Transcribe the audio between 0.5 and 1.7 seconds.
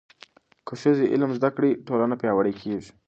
که ښځې علم زده